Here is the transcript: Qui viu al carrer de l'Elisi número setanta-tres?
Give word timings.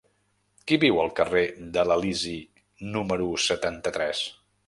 Qui 0.69 0.77
viu 0.83 0.95
al 1.01 1.11
carrer 1.19 1.43
de 1.75 1.83
l'Elisi 1.89 2.35
número 2.97 3.29
setanta-tres? 3.49 4.27